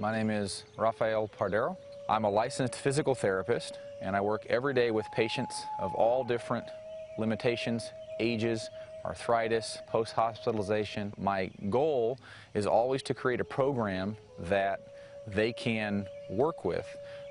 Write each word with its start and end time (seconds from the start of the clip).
My 0.00 0.12
name 0.12 0.30
is 0.30 0.64
Rafael 0.78 1.28
Pardero. 1.28 1.76
I'm 2.08 2.24
a 2.24 2.30
licensed 2.30 2.74
physical 2.74 3.14
therapist 3.14 3.78
and 4.00 4.16
I 4.16 4.22
work 4.22 4.46
every 4.48 4.72
day 4.72 4.90
with 4.90 5.04
patients 5.14 5.54
of 5.78 5.94
all 5.94 6.24
different 6.24 6.64
limitations, 7.18 7.90
ages, 8.18 8.70
arthritis, 9.04 9.76
post-hospitalization. 9.88 11.12
My 11.18 11.50
goal 11.68 12.18
is 12.54 12.64
always 12.64 13.02
to 13.02 13.14
create 13.14 13.42
a 13.42 13.44
program 13.44 14.16
that 14.38 14.80
they 15.26 15.52
can 15.52 16.06
work 16.30 16.64
with 16.64 16.86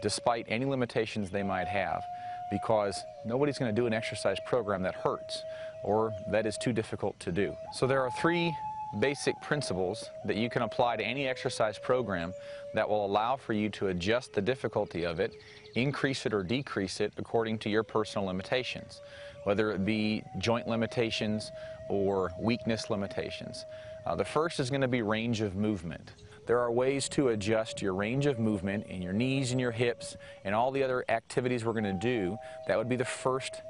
despite 0.00 0.46
any 0.48 0.64
limitations 0.64 1.30
they 1.30 1.42
might 1.42 1.66
have 1.66 2.04
because 2.52 3.02
nobody's 3.26 3.58
going 3.58 3.74
to 3.74 3.80
do 3.80 3.88
an 3.88 3.92
exercise 3.92 4.38
program 4.46 4.82
that 4.82 4.94
hurts 4.94 5.42
or 5.82 6.12
that 6.30 6.46
is 6.46 6.56
too 6.58 6.72
difficult 6.72 7.18
to 7.18 7.32
do. 7.32 7.56
So 7.72 7.88
there 7.88 8.02
are 8.02 8.10
three 8.20 8.54
basic 9.00 9.40
principles 9.40 10.10
that 10.24 10.36
you 10.36 10.50
can 10.50 10.62
apply 10.62 10.96
to 10.96 11.04
any 11.04 11.26
exercise 11.26 11.78
program 11.78 12.32
that 12.74 12.88
will 12.88 13.06
allow 13.06 13.36
for 13.36 13.52
you 13.52 13.68
to 13.70 13.88
adjust 13.88 14.32
the 14.32 14.42
difficulty 14.42 15.04
of 15.04 15.20
it, 15.20 15.32
increase 15.74 16.26
it 16.26 16.32
or 16.32 16.42
decrease 16.42 17.00
it 17.00 17.12
according 17.16 17.58
to 17.58 17.70
your 17.70 17.82
personal 17.82 18.26
limitations, 18.26 19.00
whether 19.44 19.70
it 19.70 19.84
be 19.84 20.22
joint 20.38 20.66
limitations 20.66 21.50
or 21.88 22.30
weakness 22.38 22.90
limitations. 22.90 23.64
Uh, 24.06 24.14
the 24.14 24.24
first 24.24 24.60
is 24.60 24.70
going 24.70 24.80
to 24.80 24.88
be 24.88 25.02
range 25.02 25.40
of 25.40 25.54
movement. 25.54 26.12
There 26.46 26.58
are 26.58 26.72
ways 26.72 27.08
to 27.10 27.28
adjust 27.28 27.80
your 27.80 27.94
range 27.94 28.26
of 28.26 28.38
movement 28.40 28.86
in 28.88 29.00
your 29.00 29.12
knees 29.12 29.52
and 29.52 29.60
your 29.60 29.70
hips 29.70 30.16
and 30.44 30.54
all 30.54 30.72
the 30.72 30.82
other 30.82 31.04
activities 31.08 31.64
we're 31.64 31.72
going 31.72 31.84
to 31.84 31.92
do. 31.92 32.36
That 32.66 32.76
would 32.76 32.88
be 32.88 32.96
the 32.96 33.04
first 33.04 33.62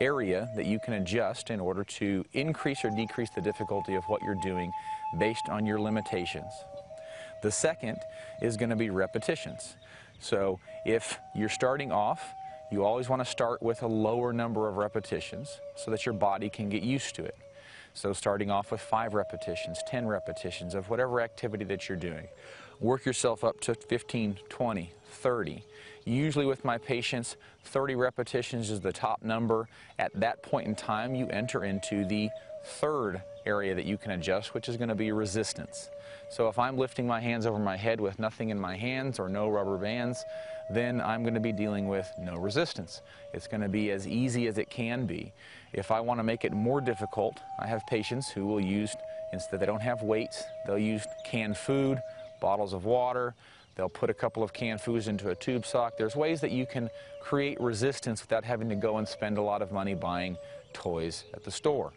area 0.00 0.48
that 0.56 0.66
you 0.66 0.78
can 0.78 0.94
adjust 0.94 1.50
in 1.50 1.60
order 1.60 1.84
to 1.84 2.24
increase 2.32 2.84
or 2.84 2.90
decrease 2.90 3.30
the 3.30 3.40
difficulty 3.40 3.94
of 3.94 4.04
what 4.04 4.22
you're 4.22 4.40
doing 4.42 4.72
based 5.18 5.48
on 5.48 5.66
your 5.66 5.80
limitations. 5.80 6.52
The 7.42 7.50
second 7.50 7.98
is 8.42 8.56
going 8.56 8.70
to 8.70 8.76
be 8.76 8.90
repetitions. 8.90 9.76
So 10.18 10.60
if 10.84 11.18
you're 11.34 11.48
starting 11.48 11.90
off, 11.90 12.22
you 12.70 12.84
always 12.84 13.08
want 13.08 13.20
to 13.20 13.26
start 13.26 13.62
with 13.62 13.82
a 13.82 13.86
lower 13.86 14.32
number 14.32 14.68
of 14.68 14.76
repetitions 14.76 15.60
so 15.76 15.90
that 15.90 16.06
your 16.06 16.12
body 16.12 16.48
can 16.48 16.68
get 16.68 16.82
used 16.82 17.14
to 17.16 17.24
it. 17.24 17.36
So 17.94 18.12
starting 18.12 18.50
off 18.50 18.72
with 18.72 18.80
five 18.80 19.14
repetitions, 19.14 19.80
10 19.86 20.06
repetitions 20.06 20.74
of 20.74 20.88
whatever 20.88 21.20
activity 21.20 21.64
that 21.66 21.88
you're 21.88 21.98
doing. 21.98 22.28
Work 22.80 23.04
yourself 23.04 23.44
up 23.44 23.60
to 23.60 23.74
15, 23.74 24.38
20, 24.48 24.92
30. 25.04 25.64
Usually 26.04 26.46
with 26.46 26.64
my 26.64 26.78
patients, 26.78 27.36
30 27.64 27.94
repetitions 27.94 28.70
is 28.70 28.80
the 28.80 28.92
top 28.92 29.22
number. 29.22 29.68
At 29.98 30.12
that 30.18 30.42
point 30.42 30.66
in 30.66 30.74
time, 30.74 31.14
you 31.14 31.26
enter 31.28 31.64
into 31.64 32.06
the 32.06 32.30
third 32.64 33.22
area 33.44 33.74
that 33.74 33.84
you 33.84 33.98
can 33.98 34.12
adjust, 34.12 34.54
which 34.54 34.68
is 34.68 34.76
going 34.76 34.88
to 34.88 34.94
be 34.94 35.12
resistance. 35.12 35.90
So 36.30 36.48
if 36.48 36.58
I'm 36.58 36.78
lifting 36.78 37.06
my 37.06 37.20
hands 37.20 37.44
over 37.44 37.58
my 37.58 37.76
head 37.76 38.00
with 38.00 38.18
nothing 38.18 38.50
in 38.50 38.58
my 38.58 38.76
hands 38.76 39.18
or 39.18 39.28
no 39.28 39.48
rubber 39.48 39.76
bands, 39.76 40.24
then 40.70 41.00
I'm 41.00 41.22
going 41.22 41.34
to 41.34 41.40
be 41.40 41.52
dealing 41.52 41.88
with 41.88 42.10
no 42.18 42.36
resistance. 42.36 43.02
It's 43.34 43.46
going 43.46 43.60
to 43.60 43.68
be 43.68 43.90
as 43.90 44.06
easy 44.06 44.46
as 44.46 44.58
it 44.58 44.70
can 44.70 45.06
be. 45.06 45.32
If 45.72 45.90
I 45.90 46.00
want 46.00 46.18
to 46.20 46.24
make 46.24 46.44
it 46.44 46.52
more 46.52 46.80
difficult, 46.80 47.38
I 47.58 47.66
have 47.66 47.86
patients 47.86 48.30
who 48.30 48.46
will 48.46 48.60
use, 48.60 48.94
instead 49.32 49.60
they 49.60 49.66
don't 49.66 49.82
have 49.82 50.02
weights, 50.02 50.42
they'll 50.66 50.78
use 50.78 51.04
canned 51.24 51.56
food, 51.56 52.00
bottles 52.40 52.72
of 52.72 52.84
water, 52.84 53.34
they'll 53.76 53.88
put 53.88 54.10
a 54.10 54.14
couple 54.14 54.42
of 54.42 54.52
canned 54.52 54.80
foods 54.80 55.08
into 55.08 55.30
a 55.30 55.34
tube 55.34 55.66
sock. 55.66 55.96
There's 55.96 56.16
ways 56.16 56.40
that 56.40 56.50
you 56.50 56.66
can 56.66 56.88
create 57.20 57.60
resistance 57.60 58.22
without 58.22 58.44
having 58.44 58.68
to 58.68 58.76
go 58.76 58.98
and 58.98 59.06
spend 59.06 59.38
a 59.38 59.42
lot 59.42 59.62
of 59.62 59.72
money 59.72 59.94
buying 59.94 60.36
toys 60.72 61.24
at 61.34 61.44
the 61.44 61.50
store. 61.50 61.92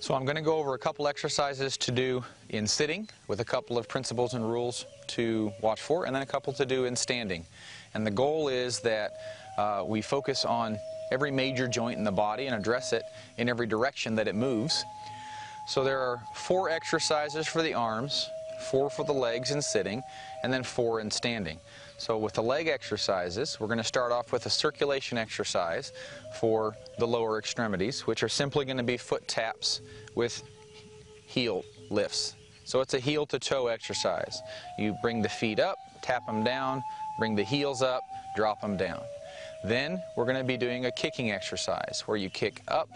So 0.00 0.14
I'm 0.14 0.24
going 0.24 0.36
to 0.36 0.42
go 0.42 0.58
over 0.58 0.74
a 0.74 0.78
couple 0.78 1.08
exercises 1.08 1.76
to 1.78 1.90
do 1.90 2.22
in 2.50 2.68
sitting 2.68 3.08
with 3.26 3.40
a 3.40 3.44
couple 3.44 3.76
of 3.76 3.88
principles 3.88 4.34
and 4.34 4.48
rules 4.48 4.86
to 5.08 5.52
watch 5.60 5.80
for 5.80 6.06
and 6.06 6.14
then 6.14 6.22
a 6.22 6.26
couple 6.26 6.52
to 6.52 6.64
do 6.64 6.84
in 6.84 6.94
standing. 6.94 7.44
And 7.94 8.06
the 8.06 8.10
goal 8.12 8.46
is 8.46 8.78
that 8.80 9.10
uh, 9.58 9.82
we 9.84 10.00
focus 10.00 10.44
on 10.44 10.78
every 11.10 11.32
major 11.32 11.66
joint 11.66 11.98
in 11.98 12.04
the 12.04 12.12
body 12.12 12.46
and 12.46 12.54
address 12.54 12.92
it 12.92 13.02
in 13.38 13.48
every 13.48 13.66
direction 13.66 14.14
that 14.14 14.28
it 14.28 14.36
moves. 14.36 14.84
So 15.66 15.82
there 15.82 15.98
are 15.98 16.22
four 16.32 16.70
exercises 16.70 17.48
for 17.48 17.60
the 17.60 17.74
arms, 17.74 18.30
four 18.58 18.90
for 18.90 19.04
the 19.04 19.12
legs 19.12 19.50
in 19.50 19.62
sitting, 19.62 20.02
and 20.42 20.52
then 20.52 20.62
four 20.62 21.00
in 21.00 21.10
standing. 21.10 21.58
So 21.96 22.16
with 22.18 22.34
the 22.34 22.42
leg 22.42 22.68
exercises, 22.68 23.58
we're 23.58 23.66
going 23.66 23.78
to 23.78 23.84
start 23.84 24.12
off 24.12 24.32
with 24.32 24.46
a 24.46 24.50
circulation 24.50 25.18
exercise 25.18 25.92
for 26.38 26.76
the 26.98 27.06
lower 27.06 27.38
extremities, 27.38 28.06
which 28.06 28.22
are 28.22 28.28
simply 28.28 28.64
going 28.64 28.76
to 28.76 28.82
be 28.82 28.96
foot 28.96 29.26
taps 29.26 29.80
with 30.14 30.42
heel 31.26 31.64
lifts. 31.90 32.36
So 32.64 32.80
it's 32.80 32.94
a 32.94 33.00
heel 33.00 33.26
to 33.26 33.38
toe 33.38 33.68
exercise. 33.68 34.40
You 34.78 34.96
bring 35.02 35.22
the 35.22 35.28
feet 35.28 35.58
up, 35.58 35.78
tap 36.02 36.26
them 36.26 36.44
down, 36.44 36.82
bring 37.18 37.34
the 37.34 37.42
heels 37.42 37.82
up, 37.82 38.02
drop 38.36 38.60
them 38.60 38.76
down. 38.76 39.02
Then 39.64 40.02
we're 40.16 40.24
going 40.24 40.36
to 40.36 40.44
be 40.44 40.56
doing 40.56 40.86
a 40.86 40.92
kicking 40.92 41.32
exercise 41.32 42.02
where 42.06 42.16
you 42.16 42.30
kick 42.30 42.62
up 42.68 42.88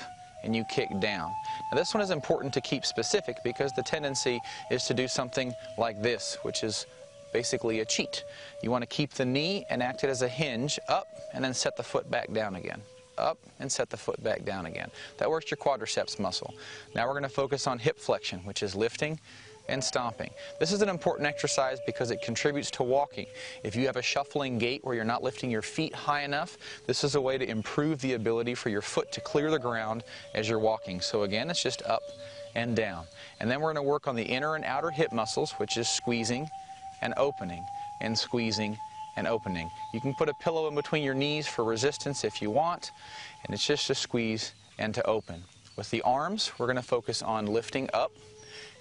and 0.45 0.55
you 0.55 0.65
kick 0.65 0.89
down. 1.01 1.33
Now 1.71 1.77
this 1.77 1.95
one 1.95 2.03
is 2.03 2.11
important 2.11 2.53
to 2.55 2.61
keep 2.61 2.85
specific 2.85 3.37
because 3.45 3.73
the 3.73 3.83
tendency 3.83 4.41
is 4.71 4.85
to 4.87 4.95
do 4.95 5.09
something 5.09 5.53
like 5.79 6.03
this, 6.03 6.39
which 6.43 6.63
is 6.63 6.87
basically 7.33 7.81
a 7.81 7.85
cheat. 7.85 8.25
You 8.63 8.71
want 8.71 8.83
to 8.83 8.87
keep 8.87 9.13
the 9.15 9.25
knee 9.25 9.65
and 9.71 9.83
act 9.83 10.05
it 10.05 10.11
as 10.11 10.23
a 10.23 10.29
hinge 10.29 10.79
up 10.89 11.07
and 11.33 11.45
then 11.45 11.55
set 11.55 11.77
the 11.77 11.83
foot 11.83 12.11
back 12.11 12.33
down 12.33 12.57
again. 12.57 12.81
Up 13.19 13.39
and 13.61 13.71
set 13.71 13.91
the 13.91 13.97
foot 13.97 14.23
back 14.23 14.45
down 14.45 14.67
again. 14.67 14.91
That 15.19 15.31
works 15.31 15.51
your 15.51 15.59
quadriceps 15.59 16.19
muscle. 16.19 16.55
Now 16.95 17.07
we're 17.07 17.13
going 17.13 17.23
to 17.25 17.29
focus 17.29 17.67
on 17.67 17.79
hip 17.79 17.99
flexion, 17.99 18.41
which 18.41 18.63
is 18.63 18.75
lifting 18.75 19.21
and 19.69 19.83
stomping. 19.83 20.31
This 20.59 20.73
is 20.73 20.83
an 20.83 20.89
important 20.89 21.27
exercise 21.27 21.79
because 21.87 22.11
it 22.11 22.23
contributes 22.23 22.71
to 22.73 22.83
walking. 22.83 23.27
If 23.63 23.77
you 23.77 23.87
have 23.87 23.97
a 23.97 24.03
shuffling 24.03 24.59
gait 24.59 24.85
where 24.85 24.95
you're 24.95 25.05
not 25.05 25.23
lifting 25.23 25.51
your 25.51 25.63
feet 25.63 25.95
high 25.95 26.23
enough, 26.23 26.59
this 26.87 27.05
is 27.05 27.15
a 27.15 27.21
way 27.21 27.39
to 27.39 27.49
improve 27.49 28.01
the 28.01 28.15
ability 28.15 28.55
for 28.55 28.69
your 28.69 28.83
foot 28.83 29.13
to 29.13 29.21
clear 29.21 29.51
the 29.51 29.59
ground 29.59 30.05
as 30.35 30.49
you're 30.49 30.59
walking. 30.59 31.01
So 31.01 31.23
again, 31.23 31.51
it's 31.51 31.63
just 31.63 31.83
up 31.83 32.03
and 32.55 32.77
down. 32.77 33.05
And 33.41 33.51
then 33.51 33.61
we're 33.61 33.73
going 33.73 33.85
to 33.85 33.89
work 33.89 34.09
on 34.09 34.17
the 34.17 34.25
inner 34.25 34.57
and 34.57 34.65
outer 34.65 34.91
hip 34.91 35.13
muscles, 35.13 35.53
which 35.53 35.77
is 35.77 35.89
squeezing 35.89 36.49
and 37.01 37.15
opening 37.17 37.65
and 38.01 38.19
squeezing 38.19 38.77
and 39.17 39.27
opening. 39.27 39.71
You 39.93 40.01
can 40.01 40.15
put 40.15 40.29
a 40.29 40.35
pillow 40.35 40.69
in 40.69 40.75
between 40.75 41.03
your 41.03 41.15
knees 41.15 41.47
for 41.47 41.65
resistance 41.65 42.25
if 42.25 42.41
you 42.41 42.51
want, 42.51 42.93
and 43.45 43.55
it's 43.55 43.67
just 43.67 43.87
to 43.89 43.95
squeeze 43.95 44.53
and 44.79 44.95
to 44.95 45.07
open. 45.07 45.45
With 45.77 45.91
the 45.91 46.03
arms, 46.03 46.53
we're 46.59 46.67
going 46.67 46.77
to 46.77 46.83
focus 46.83 47.23
on 47.23 47.47
lifting 47.47 47.89
up 47.95 48.13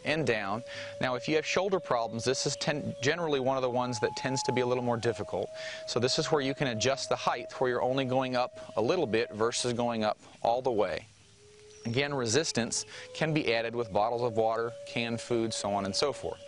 and 0.05 0.25
down. 0.25 0.63
Now 0.99 1.15
if 1.15 1.27
you 1.27 1.35
have 1.35 1.45
shoulder 1.45 1.79
problems, 1.79 2.23
this 2.23 2.45
is 2.45 2.57
generally 3.01 3.39
one 3.39 3.57
of 3.57 3.63
the 3.63 3.69
ones 3.69 3.99
that 3.99 4.15
tends 4.15 4.43
to 4.43 4.51
be 4.51 4.61
a 4.61 4.65
little 4.65 4.83
more 4.83 4.97
difficult. 4.97 5.49
So 5.87 5.99
this 5.99 6.19
is 6.19 6.31
where 6.31 6.41
you 6.41 6.53
can 6.53 6.67
adjust 6.67 7.09
the 7.09 7.15
height 7.15 7.51
where 7.59 7.69
you're 7.69 7.81
only 7.81 8.05
going 8.05 8.35
up 8.35 8.59
a 8.77 8.81
little 8.81 9.07
bit 9.07 9.31
versus 9.33 9.73
going 9.73 10.03
up 10.03 10.17
all 10.41 10.61
the 10.61 10.71
way. 10.71 11.05
Again, 11.85 12.13
resistance 12.13 12.85
can 13.15 13.33
be 13.33 13.55
added 13.55 13.75
with 13.75 13.91
bottles 13.91 14.21
of 14.21 14.37
water, 14.37 14.71
canned 14.87 15.19
food, 15.19 15.51
so 15.53 15.71
on 15.71 15.85
and 15.85 15.95
so 15.95 16.13
forth. 16.13 16.39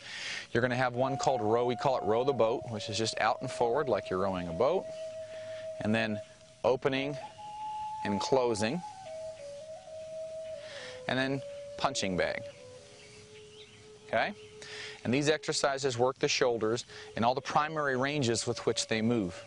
You're 0.51 0.61
going 0.61 0.71
to 0.71 0.77
have 0.77 0.93
one 0.93 1.17
called 1.17 1.41
row, 1.41 1.65
we 1.65 1.75
call 1.75 1.97
it 1.97 2.03
row 2.03 2.23
the 2.23 2.33
boat, 2.33 2.61
which 2.69 2.87
is 2.87 2.97
just 2.97 3.19
out 3.19 3.41
and 3.41 3.49
forward 3.49 3.89
like 3.89 4.11
you're 4.11 4.19
rowing 4.19 4.47
a 4.47 4.53
boat. 4.53 4.85
And 5.79 5.93
then 5.93 6.21
opening 6.63 7.17
and 8.05 8.19
closing. 8.19 8.79
And 11.07 11.17
then 11.17 11.41
punching 11.77 12.15
bag 12.15 12.43
okay? 14.13 14.33
And 15.03 15.13
these 15.13 15.29
exercises 15.29 15.97
work 15.97 16.19
the 16.19 16.27
shoulders 16.27 16.85
and 17.15 17.25
all 17.25 17.35
the 17.35 17.41
primary 17.41 17.97
ranges 17.97 18.47
with 18.47 18.65
which 18.65 18.87
they 18.87 19.01
move. 19.01 19.43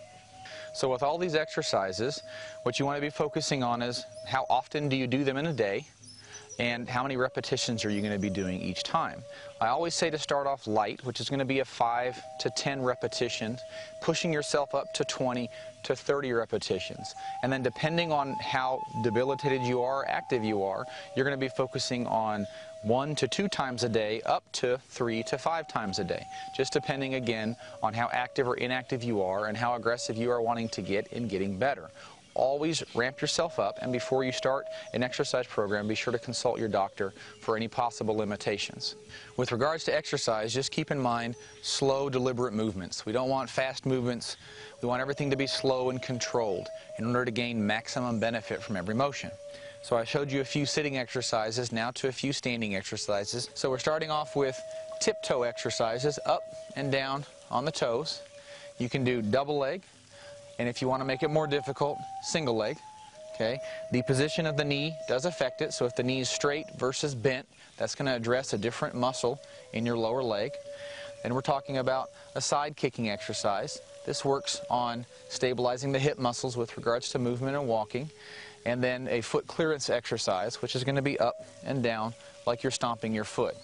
So 0.74 0.92
with 0.92 1.02
all 1.02 1.16
these 1.16 1.34
exercises, 1.34 2.20
what 2.64 2.78
you 2.78 2.84
want 2.84 2.98
to 2.98 3.00
be 3.00 3.10
focusing 3.10 3.62
on 3.62 3.80
is 3.80 4.04
how 4.26 4.44
often 4.50 4.88
do 4.90 4.96
you 4.96 5.06
do 5.06 5.24
them 5.24 5.38
in 5.38 5.46
a 5.46 5.52
day 5.52 5.86
and 6.58 6.88
how 6.88 7.02
many 7.02 7.16
repetitions 7.16 7.84
are 7.84 7.90
you 7.90 8.00
going 8.00 8.12
to 8.12 8.18
be 8.18 8.30
doing 8.30 8.60
each 8.60 8.82
time. 8.82 9.22
I 9.60 9.68
always 9.68 9.94
say 9.94 10.10
to 10.10 10.18
start 10.18 10.46
off 10.46 10.66
light, 10.66 11.04
which 11.04 11.20
is 11.20 11.28
going 11.28 11.38
to 11.38 11.44
be 11.44 11.60
a 11.60 11.64
5 11.64 12.22
to 12.40 12.50
10 12.50 12.82
repetitions, 12.82 13.60
pushing 14.00 14.32
yourself 14.32 14.74
up 14.74 14.92
to 14.94 15.04
20 15.04 15.48
to 15.84 15.96
30 15.96 16.32
repetitions. 16.32 17.14
And 17.42 17.52
then 17.52 17.62
depending 17.62 18.10
on 18.10 18.34
how 18.34 18.82
debilitated 19.02 19.62
you 19.62 19.82
are, 19.82 20.06
active 20.08 20.44
you 20.44 20.62
are, 20.62 20.84
you're 21.14 21.24
going 21.24 21.38
to 21.38 21.44
be 21.44 21.50
focusing 21.56 22.06
on 22.06 22.46
one 22.82 23.14
to 23.16 23.26
two 23.26 23.48
times 23.48 23.82
a 23.82 23.88
day 23.88 24.20
up 24.26 24.44
to 24.52 24.78
three 24.90 25.22
to 25.24 25.36
five 25.38 25.66
times 25.66 25.98
a 25.98 26.04
day, 26.04 26.24
just 26.56 26.72
depending 26.72 27.14
again 27.14 27.56
on 27.82 27.92
how 27.92 28.08
active 28.12 28.46
or 28.46 28.56
inactive 28.56 29.02
you 29.02 29.22
are 29.22 29.46
and 29.46 29.56
how 29.56 29.74
aggressive 29.74 30.16
you 30.16 30.30
are 30.30 30.40
wanting 30.40 30.68
to 30.68 30.82
get 30.82 31.06
in 31.08 31.26
getting 31.26 31.58
better. 31.58 31.90
Always 32.36 32.84
ramp 32.94 33.22
yourself 33.22 33.58
up 33.58 33.78
and 33.80 33.90
before 33.90 34.22
you 34.22 34.30
start 34.30 34.66
an 34.92 35.02
exercise 35.02 35.46
program, 35.46 35.88
be 35.88 35.94
sure 35.94 36.12
to 36.12 36.18
consult 36.18 36.58
your 36.58 36.68
doctor 36.68 37.14
for 37.40 37.56
any 37.56 37.66
possible 37.66 38.14
limitations. 38.14 38.94
With 39.38 39.52
regards 39.52 39.84
to 39.84 39.96
exercise, 39.96 40.52
just 40.52 40.70
keep 40.70 40.90
in 40.90 40.98
mind 40.98 41.34
slow, 41.62 42.10
deliberate 42.10 42.52
movements. 42.52 43.06
We 43.06 43.12
don't 43.12 43.30
want 43.30 43.48
fast 43.48 43.86
movements. 43.86 44.36
We 44.82 44.88
want 44.88 45.00
everything 45.00 45.30
to 45.30 45.36
be 45.36 45.46
slow 45.46 45.88
and 45.88 46.02
controlled 46.02 46.68
in 46.98 47.06
order 47.06 47.24
to 47.24 47.30
gain 47.30 47.66
maximum 47.66 48.20
benefit 48.20 48.62
from 48.62 48.76
every 48.76 48.94
motion. 48.94 49.30
So 49.82 49.96
I 49.96 50.04
showed 50.04 50.30
you 50.30 50.42
a 50.42 50.44
few 50.44 50.66
sitting 50.66 50.98
exercises, 50.98 51.72
now 51.72 51.90
to 51.92 52.08
a 52.08 52.12
few 52.12 52.34
standing 52.34 52.76
exercises. 52.76 53.48
So 53.54 53.70
we're 53.70 53.78
starting 53.78 54.10
off 54.10 54.36
with 54.36 54.60
tiptoe 55.00 55.44
exercises 55.44 56.18
up 56.26 56.42
and 56.74 56.92
down 56.92 57.24
on 57.50 57.64
the 57.64 57.72
toes. 57.72 58.20
You 58.76 58.90
can 58.90 59.04
do 59.04 59.22
double 59.22 59.56
leg, 59.56 59.82
and 60.58 60.68
if 60.68 60.80
you 60.80 60.88
want 60.88 61.00
to 61.00 61.04
make 61.04 61.22
it 61.22 61.30
more 61.30 61.46
difficult, 61.46 61.98
single 62.22 62.56
leg. 62.56 62.78
Okay, 63.34 63.58
the 63.92 64.02
position 64.02 64.46
of 64.46 64.56
the 64.56 64.64
knee 64.64 64.94
does 65.08 65.26
affect 65.26 65.60
it. 65.60 65.74
So 65.74 65.84
if 65.84 65.94
the 65.94 66.02
knee 66.02 66.20
is 66.20 66.30
straight 66.30 66.64
versus 66.78 67.14
bent, 67.14 67.46
that's 67.76 67.94
going 67.94 68.06
to 68.06 68.14
address 68.14 68.54
a 68.54 68.58
different 68.58 68.94
muscle 68.94 69.38
in 69.74 69.84
your 69.84 69.98
lower 69.98 70.22
leg. 70.22 70.52
And 71.22 71.34
we're 71.34 71.42
talking 71.42 71.76
about 71.76 72.08
a 72.34 72.40
side 72.40 72.76
kicking 72.76 73.10
exercise. 73.10 73.78
This 74.06 74.24
works 74.24 74.62
on 74.70 75.04
stabilizing 75.28 75.92
the 75.92 75.98
hip 75.98 76.18
muscles 76.18 76.56
with 76.56 76.76
regards 76.78 77.10
to 77.10 77.18
movement 77.18 77.56
and 77.56 77.68
walking. 77.68 78.08
And 78.64 78.82
then 78.82 79.06
a 79.08 79.20
foot 79.20 79.46
clearance 79.46 79.90
exercise, 79.90 80.62
which 80.62 80.74
is 80.74 80.82
going 80.82 80.96
to 80.96 81.02
be 81.02 81.18
up 81.20 81.34
and 81.62 81.82
down 81.82 82.14
like 82.46 82.62
you're 82.62 82.70
stomping 82.70 83.12
your 83.12 83.24
foot. 83.24 83.54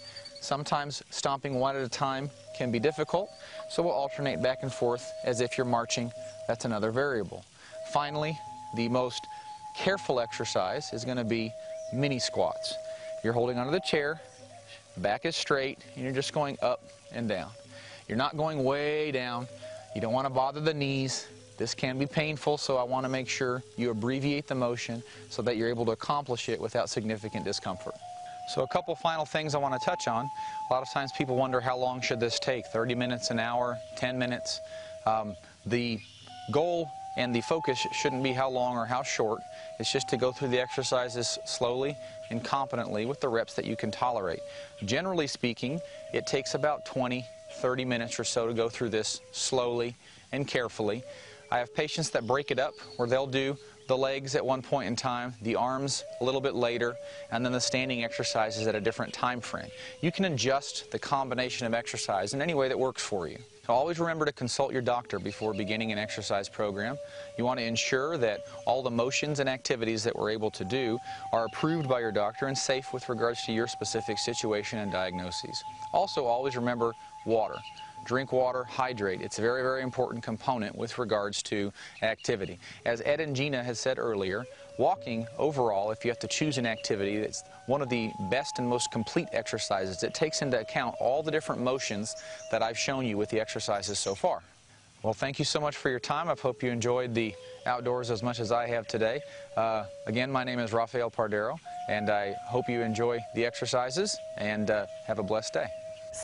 Sometimes 0.42 1.04
stomping 1.10 1.54
one 1.60 1.76
at 1.76 1.82
a 1.82 1.88
time 1.88 2.28
can 2.58 2.72
be 2.72 2.80
difficult, 2.80 3.30
so 3.70 3.80
we'll 3.80 3.92
alternate 3.92 4.42
back 4.42 4.58
and 4.62 4.72
forth 4.72 5.08
as 5.24 5.40
if 5.40 5.56
you're 5.56 5.64
marching. 5.64 6.10
That's 6.48 6.64
another 6.64 6.90
variable. 6.90 7.44
Finally, 7.92 8.36
the 8.74 8.88
most 8.88 9.24
careful 9.76 10.18
exercise 10.18 10.92
is 10.92 11.04
going 11.04 11.16
to 11.16 11.24
be 11.24 11.52
mini 11.94 12.18
squats. 12.18 12.74
You're 13.22 13.32
holding 13.32 13.56
onto 13.56 13.70
the 13.70 13.80
chair, 13.80 14.20
back 14.96 15.24
is 15.26 15.36
straight, 15.36 15.78
and 15.94 16.02
you're 16.02 16.12
just 16.12 16.32
going 16.32 16.58
up 16.60 16.82
and 17.12 17.28
down. 17.28 17.52
You're 18.08 18.18
not 18.18 18.36
going 18.36 18.64
way 18.64 19.12
down. 19.12 19.46
You 19.94 20.00
don't 20.00 20.12
want 20.12 20.26
to 20.26 20.32
bother 20.34 20.60
the 20.60 20.74
knees. 20.74 21.28
This 21.56 21.72
can 21.72 22.00
be 22.00 22.06
painful, 22.06 22.58
so 22.58 22.78
I 22.78 22.82
want 22.82 23.04
to 23.04 23.08
make 23.08 23.28
sure 23.28 23.62
you 23.76 23.90
abbreviate 23.90 24.48
the 24.48 24.56
motion 24.56 25.04
so 25.30 25.40
that 25.42 25.56
you're 25.56 25.68
able 25.68 25.84
to 25.86 25.92
accomplish 25.92 26.48
it 26.48 26.60
without 26.60 26.90
significant 26.90 27.44
discomfort. 27.44 27.94
So 28.52 28.60
a 28.62 28.68
couple 28.68 28.94
final 28.94 29.24
things 29.24 29.54
I 29.54 29.58
want 29.58 29.72
to 29.72 29.82
touch 29.82 30.06
on. 30.06 30.28
A 30.68 30.72
lot 30.74 30.82
of 30.82 30.90
times 30.90 31.10
people 31.10 31.36
wonder 31.36 31.58
how 31.58 31.74
long 31.74 32.02
should 32.02 32.20
this 32.20 32.38
take, 32.38 32.66
30 32.66 32.94
minutes, 32.94 33.30
an 33.30 33.38
hour, 33.38 33.78
10 33.96 34.18
minutes. 34.18 34.60
Um, 35.06 35.36
the 35.64 35.98
goal 36.50 36.90
and 37.16 37.34
the 37.34 37.40
focus 37.40 37.86
shouldn't 37.92 38.22
be 38.22 38.32
how 38.32 38.50
long 38.50 38.76
or 38.76 38.84
how 38.84 39.02
short. 39.02 39.40
It's 39.78 39.90
just 39.90 40.06
to 40.10 40.18
go 40.18 40.32
through 40.32 40.48
the 40.48 40.60
exercises 40.60 41.38
slowly 41.46 41.96
and 42.28 42.44
competently 42.44 43.06
with 43.06 43.22
the 43.22 43.28
reps 43.30 43.54
that 43.54 43.64
you 43.64 43.74
can 43.74 43.90
tolerate. 43.90 44.40
Generally 44.84 45.28
speaking, 45.28 45.80
it 46.12 46.26
takes 46.26 46.52
about 46.52 46.84
20, 46.84 47.24
30 47.54 47.84
minutes 47.86 48.20
or 48.20 48.24
so 48.24 48.46
to 48.46 48.52
go 48.52 48.68
through 48.68 48.90
this 48.90 49.22
slowly 49.32 49.96
and 50.30 50.46
carefully. 50.46 51.02
I 51.50 51.56
have 51.56 51.74
patients 51.74 52.10
that 52.10 52.26
break 52.26 52.50
it 52.50 52.58
up 52.58 52.74
where 52.96 53.08
they'll 53.08 53.26
do 53.26 53.56
the 53.92 53.98
legs 53.98 54.34
at 54.34 54.46
one 54.46 54.62
point 54.62 54.88
in 54.88 54.96
time, 54.96 55.34
the 55.42 55.54
arms 55.54 56.02
a 56.22 56.24
little 56.24 56.40
bit 56.40 56.54
later, 56.54 56.96
and 57.30 57.44
then 57.44 57.52
the 57.52 57.60
standing 57.60 58.02
exercises 58.02 58.66
at 58.66 58.74
a 58.74 58.80
different 58.80 59.12
time 59.12 59.38
frame. 59.38 59.68
You 60.00 60.10
can 60.10 60.24
adjust 60.24 60.90
the 60.90 60.98
combination 60.98 61.66
of 61.66 61.74
exercise 61.74 62.32
in 62.32 62.40
any 62.40 62.54
way 62.54 62.68
that 62.68 62.78
works 62.78 63.02
for 63.02 63.28
you. 63.28 63.36
Always 63.68 64.00
remember 64.00 64.24
to 64.24 64.32
consult 64.32 64.72
your 64.72 64.80
doctor 64.80 65.18
before 65.18 65.52
beginning 65.52 65.92
an 65.92 65.98
exercise 65.98 66.48
program. 66.48 66.96
You 67.36 67.44
want 67.44 67.60
to 67.60 67.66
ensure 67.66 68.16
that 68.16 68.46
all 68.66 68.82
the 68.82 68.90
motions 68.90 69.40
and 69.40 69.48
activities 69.48 70.02
that 70.04 70.16
we're 70.16 70.30
able 70.30 70.50
to 70.52 70.64
do 70.64 70.98
are 71.34 71.44
approved 71.44 71.86
by 71.86 72.00
your 72.00 72.12
doctor 72.12 72.46
and 72.46 72.56
safe 72.56 72.94
with 72.94 73.06
regards 73.10 73.44
to 73.44 73.52
your 73.52 73.66
specific 73.66 74.18
situation 74.18 74.78
and 74.78 74.90
diagnoses. 74.90 75.62
Also, 75.92 76.24
always 76.24 76.56
remember 76.56 76.94
water. 77.26 77.56
Drink 78.04 78.32
water, 78.32 78.64
hydrate. 78.64 79.20
It's 79.20 79.38
a 79.38 79.42
very, 79.42 79.62
very 79.62 79.82
important 79.82 80.24
component 80.24 80.76
with 80.76 80.98
regards 80.98 81.42
to 81.44 81.72
activity. 82.02 82.58
As 82.84 83.00
Ed 83.02 83.20
and 83.20 83.34
Gina 83.34 83.62
had 83.62 83.76
said 83.76 83.98
earlier, 83.98 84.44
walking 84.76 85.26
overall, 85.38 85.92
if 85.92 86.04
you 86.04 86.10
have 86.10 86.18
to 86.20 86.26
choose 86.26 86.58
an 86.58 86.66
activity, 86.66 87.16
it's 87.16 87.44
one 87.66 87.80
of 87.80 87.88
the 87.88 88.10
best 88.30 88.58
and 88.58 88.68
most 88.68 88.90
complete 88.90 89.28
exercises. 89.32 90.02
It 90.02 90.14
takes 90.14 90.42
into 90.42 90.58
account 90.60 90.96
all 91.00 91.22
the 91.22 91.30
different 91.30 91.62
motions 91.62 92.16
that 92.50 92.62
I've 92.62 92.78
shown 92.78 93.06
you 93.06 93.16
with 93.16 93.30
the 93.30 93.40
exercises 93.40 93.98
so 93.98 94.14
far. 94.14 94.42
Well, 95.02 95.14
thank 95.14 95.38
you 95.38 95.44
so 95.44 95.60
much 95.60 95.76
for 95.76 95.90
your 95.90 95.98
time. 95.98 96.28
I 96.28 96.34
hope 96.40 96.62
you 96.62 96.70
enjoyed 96.70 97.12
the 97.12 97.34
outdoors 97.66 98.10
as 98.10 98.22
much 98.22 98.38
as 98.38 98.52
I 98.52 98.68
have 98.68 98.86
today. 98.86 99.20
Uh, 99.56 99.84
again, 100.06 100.30
my 100.30 100.44
name 100.44 100.60
is 100.60 100.72
Rafael 100.72 101.10
Pardero, 101.10 101.58
and 101.88 102.08
I 102.08 102.34
hope 102.46 102.68
you 102.68 102.82
enjoy 102.82 103.18
the 103.34 103.44
exercises 103.44 104.16
and 104.38 104.70
uh, 104.70 104.86
have 105.06 105.18
a 105.18 105.24
blessed 105.24 105.54
day. 105.54 105.66